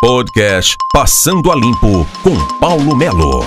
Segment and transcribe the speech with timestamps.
[0.00, 3.44] Podcast Passando a Limpo com Paulo Melo.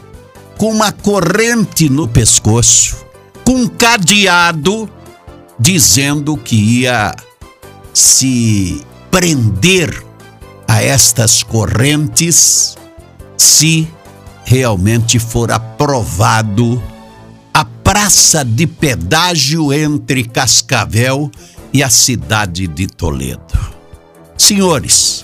[0.56, 2.96] com uma corrente no pescoço,
[3.44, 4.90] com um cadeado,
[5.58, 7.14] dizendo que ia
[7.94, 10.04] se prender
[10.66, 12.76] a estas correntes
[13.36, 13.88] se
[14.48, 16.82] realmente for aprovado
[17.52, 21.30] a praça de pedágio entre Cascavel
[21.70, 23.42] e a cidade de Toledo.
[24.38, 25.22] Senhores,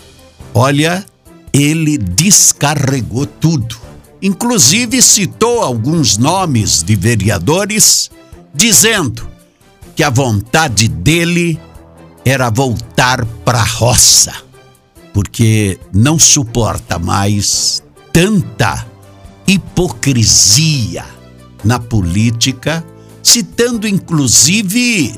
[0.53, 1.07] olha,
[1.55, 3.79] ele descarregou tudo.
[4.21, 8.11] Inclusive citou alguns nomes de vereadores,
[8.55, 9.27] dizendo
[9.97, 11.59] que a vontade dele
[12.27, 14.35] era voltar para a roça,
[15.15, 17.83] porque não suporta mais
[18.13, 18.93] tanta
[19.47, 21.05] hipocrisia
[21.63, 22.85] na política,
[23.23, 25.15] citando inclusive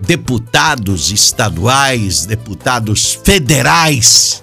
[0.00, 4.42] deputados estaduais, deputados federais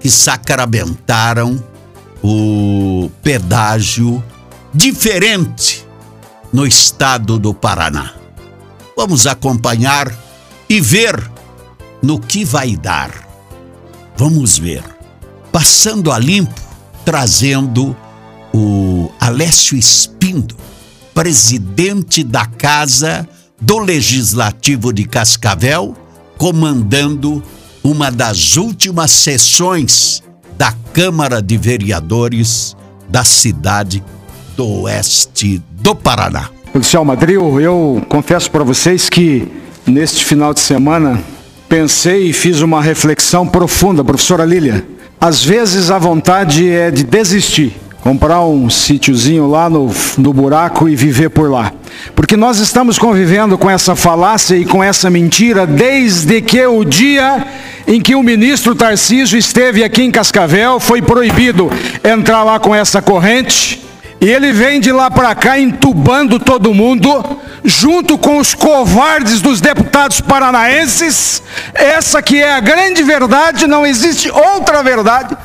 [0.00, 1.62] que sacramentaram
[2.22, 4.22] o pedágio
[4.72, 5.86] diferente
[6.52, 8.14] no estado do Paraná.
[8.96, 10.12] Vamos acompanhar
[10.68, 11.30] e ver
[12.02, 13.10] no que vai dar.
[14.16, 14.82] Vamos ver.
[15.52, 16.60] Passando a limpo,
[17.04, 17.96] trazendo
[18.56, 20.56] o Alessio Espindo,
[21.12, 23.28] presidente da Casa
[23.60, 25.94] do Legislativo de Cascavel,
[26.38, 27.42] comandando
[27.84, 30.22] uma das últimas sessões
[30.56, 32.74] da Câmara de Vereadores
[33.08, 34.02] da cidade
[34.56, 36.48] do oeste do Paraná.
[36.72, 39.46] Policial Madril, eu confesso para vocês que
[39.86, 41.22] neste final de semana
[41.68, 44.86] pensei e fiz uma reflexão profunda, professora Lília.
[45.20, 50.94] Às vezes a vontade é de desistir comprar um sítiozinho lá no, no buraco e
[50.94, 51.72] viver por lá.
[52.14, 57.44] Porque nós estamos convivendo com essa falácia e com essa mentira desde que o dia
[57.84, 61.68] em que o ministro Tarcísio esteve aqui em Cascavel, foi proibido
[62.04, 63.84] entrar lá com essa corrente,
[64.20, 69.60] e ele vem de lá para cá entubando todo mundo, junto com os covardes dos
[69.60, 71.42] deputados paranaenses.
[71.74, 75.36] Essa que é a grande verdade, não existe outra verdade.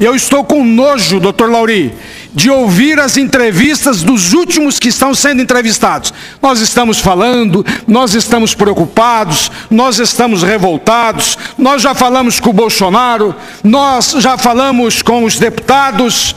[0.00, 1.94] Eu estou com nojo, doutor Lauri,
[2.32, 6.12] de ouvir as entrevistas dos últimos que estão sendo entrevistados.
[6.40, 13.34] Nós estamos falando, nós estamos preocupados, nós estamos revoltados, nós já falamos com o Bolsonaro,
[13.64, 16.34] nós já falamos com os deputados.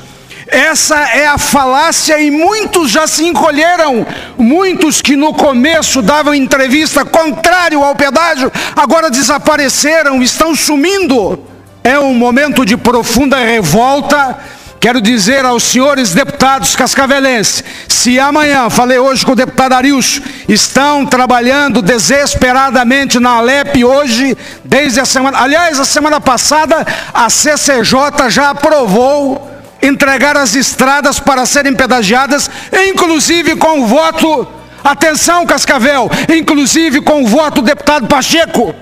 [0.47, 4.05] Essa é a falácia e muitos já se encolheram.
[4.37, 11.39] Muitos que no começo davam entrevista contrário ao pedágio, agora desapareceram, estão sumindo.
[11.83, 14.37] É um momento de profunda revolta.
[14.83, 21.05] Quero dizer aos senhores deputados cascavelenses, se amanhã, falei hoje com o deputado Arius, estão
[21.05, 28.49] trabalhando desesperadamente na Alep hoje, desde a semana, aliás, a semana passada, a CCJ já
[28.49, 29.49] aprovou
[29.81, 32.51] entregar as estradas para serem pedagiadas,
[32.89, 34.45] inclusive com o voto,
[34.83, 38.75] atenção Cascavel, inclusive com o voto do deputado Pacheco.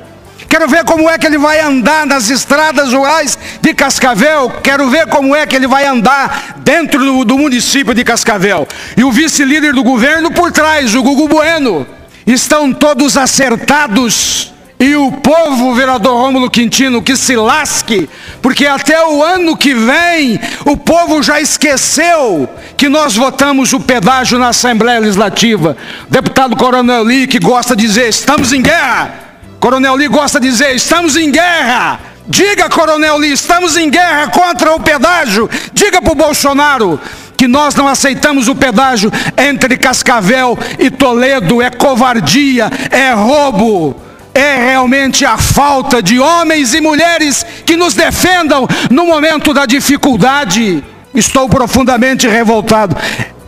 [0.51, 4.49] Quero ver como é que ele vai andar nas estradas rurais de Cascavel.
[4.61, 8.67] Quero ver como é que ele vai andar dentro do, do município de Cascavel.
[8.97, 11.87] E o vice-líder do governo por trás, o Gugu Bueno.
[12.27, 14.51] Estão todos acertados.
[14.77, 18.09] E o povo, vereador Rômulo Quintino, que se lasque,
[18.41, 24.37] porque até o ano que vem o povo já esqueceu que nós votamos o pedágio
[24.37, 25.77] na Assembleia Legislativa.
[26.09, 29.30] deputado Coronel Lee, que gosta de dizer: estamos em guerra.
[29.61, 31.99] Coronel Lee gosta de dizer: estamos em guerra.
[32.27, 35.49] Diga, Coronel Lee, estamos em guerra contra o pedágio.
[35.71, 36.99] Diga para o Bolsonaro
[37.37, 41.61] que nós não aceitamos o pedágio entre Cascavel e Toledo.
[41.61, 43.95] É covardia, é roubo.
[44.33, 50.83] É realmente a falta de homens e mulheres que nos defendam no momento da dificuldade.
[51.13, 52.95] Estou profundamente revoltado.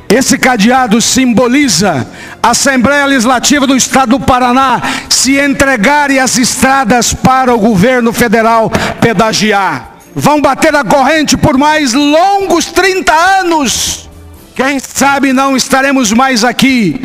[0.10, 2.06] Esse cadeado simboliza
[2.44, 8.70] Assembleia Legislativa do Estado do Paraná se entregarem as estradas para o governo federal
[9.00, 9.96] pedagiar.
[10.14, 14.10] Vão bater a corrente por mais longos 30 anos.
[14.54, 17.02] Que Quem sabe não estaremos mais aqui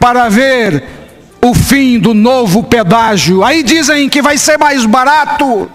[0.00, 0.82] para ver
[1.40, 3.44] o fim do novo pedágio.
[3.44, 5.70] Aí dizem que vai ser mais barato.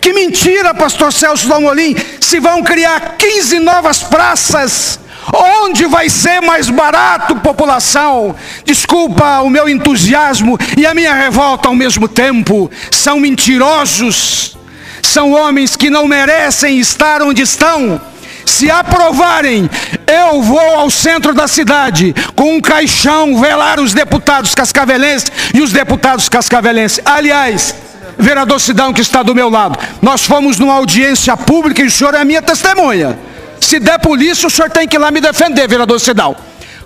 [0.00, 1.96] Que mentira, pastor Celso Dalmolin.
[2.20, 4.98] Se vão criar 15 novas praças,
[5.32, 8.34] onde vai ser mais barato, população?
[8.64, 12.70] Desculpa o meu entusiasmo e a minha revolta ao mesmo tempo.
[12.90, 14.56] São mentirosos.
[15.02, 18.00] São homens que não merecem estar onde estão
[18.46, 19.68] se aprovarem,
[20.06, 25.72] eu vou ao centro da cidade com um caixão velar os deputados cascavelenses e os
[25.72, 27.00] deputados cascavelenses.
[27.04, 27.74] Aliás,
[28.16, 32.14] vereador Sidão que está do meu lado, nós fomos numa audiência pública e o senhor
[32.14, 33.18] é minha testemunha.
[33.60, 36.36] Se der polícia, o senhor tem que ir lá me defender, vereador Sidão.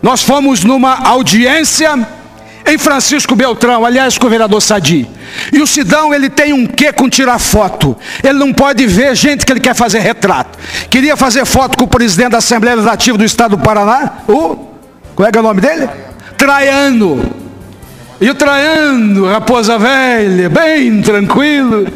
[0.03, 2.07] Nós fomos numa audiência
[2.67, 5.07] em Francisco Beltrão, aliás, com o vereador Sadi.
[5.53, 7.97] E o Sidão, ele tem um quê com tirar foto.
[8.23, 10.59] Ele não pode ver gente que ele quer fazer retrato.
[10.89, 14.69] Queria fazer foto com o presidente da Assembleia Legislativa do Estado do Paraná, o.
[15.15, 15.89] Qual é, é o nome dele?
[16.39, 17.23] Traiano.
[18.21, 21.87] E o Traiano, raposa velha, bem tranquilo,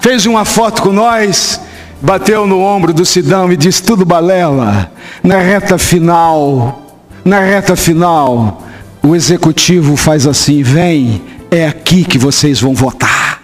[0.00, 1.60] fez uma foto com nós,
[2.00, 4.90] bateu no ombro do Sidão e disse: Tudo balela.
[5.22, 8.62] Na reta final, na reta final,
[9.02, 13.42] o executivo faz assim: vem, é aqui que vocês vão votar.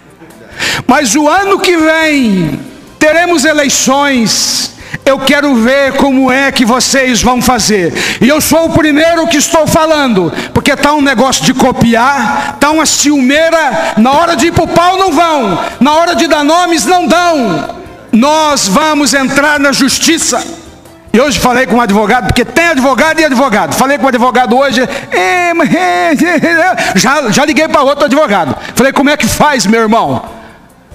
[0.87, 2.59] Mas o ano que vem
[2.99, 4.75] teremos eleições.
[5.05, 7.93] Eu quero ver como é que vocês vão fazer.
[8.19, 12.71] E eu sou o primeiro que estou falando, porque está um negócio de copiar, está
[12.71, 13.93] uma ciumeira.
[13.97, 17.07] Na hora de ir para o pau não vão, na hora de dar nomes não
[17.07, 17.76] dão.
[18.17, 20.43] Nós vamos entrar na justiça.
[21.13, 23.75] E hoje falei com um advogado, porque tem advogado e advogado.
[23.75, 24.81] Falei com um advogado hoje,
[26.95, 28.55] já, já liguei para outro advogado.
[28.75, 30.23] Falei, como é que faz, meu irmão?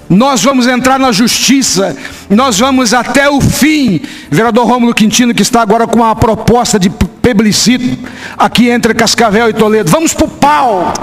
[0.09, 1.95] Nós vamos entrar na justiça,
[2.29, 4.01] nós vamos até o fim.
[4.29, 8.05] Vereador Rômulo Quintino, que está agora com uma proposta de plebiscito
[8.37, 9.89] aqui entre Cascavel e Toledo.
[9.89, 10.93] Vamos para o pau,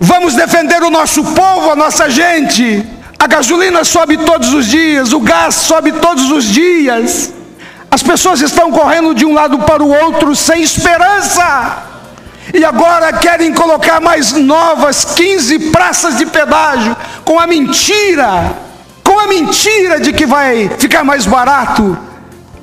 [0.00, 2.93] vamos defender o nosso povo, a nossa gente.
[3.24, 7.32] A gasolina sobe todos os dias, o gás sobe todos os dias.
[7.90, 11.84] As pessoas estão correndo de um lado para o outro sem esperança.
[12.52, 16.94] E agora querem colocar mais novas 15 praças de pedágio
[17.24, 18.56] com a mentira,
[19.02, 21.96] com a mentira de que vai ficar mais barato.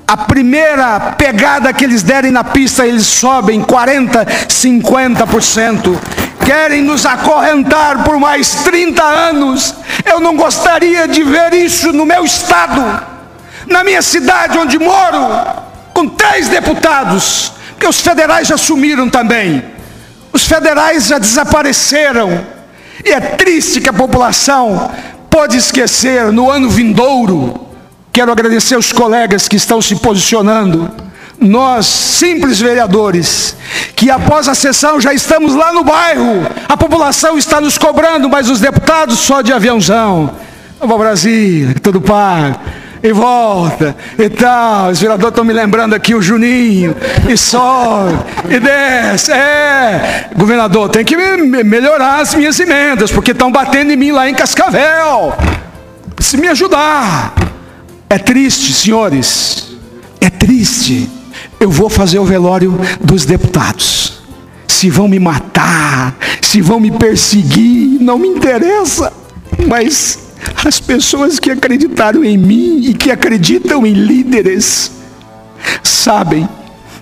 [0.08, 5.98] A primeira pegada que eles derem na pista, eles sobem 40, 50%.
[6.45, 9.75] Querem nos acorrentar por mais 30 anos.
[10.05, 13.11] Eu não gostaria de ver isso no meu estado
[13.67, 15.17] na minha cidade onde moro,
[15.93, 19.63] com três deputados, porque os federais já sumiram também.
[20.31, 22.45] Os federais já desapareceram.
[23.03, 24.91] E é triste que a população
[25.29, 27.67] pode esquecer no ano vindouro.
[28.13, 30.91] Quero agradecer os colegas que estão se posicionando.
[31.41, 33.57] Nós, simples vereadores,
[33.95, 38.47] que após a sessão já estamos lá no bairro, a população está nos cobrando, mas
[38.47, 40.29] os deputados só de aviãozão.
[40.79, 42.59] Vamos Brasil, tudo pago
[43.03, 44.89] e volta e tal.
[44.91, 46.95] Os vereadores estão me lembrando aqui o Juninho,
[47.27, 48.17] e sobe,
[48.49, 49.31] e desce.
[49.31, 54.35] É, governador, tem que melhorar as minhas emendas, porque estão batendo em mim lá em
[54.35, 55.33] Cascavel.
[56.19, 57.33] Se me ajudar.
[58.07, 59.71] É triste, senhores,
[60.19, 61.09] é triste.
[61.62, 64.19] Eu vou fazer o velório dos deputados.
[64.68, 69.13] Se vão me matar, se vão me perseguir, não me interessa.
[69.68, 70.18] Mas
[70.65, 74.91] as pessoas que acreditaram em mim e que acreditam em líderes
[75.84, 76.50] sabem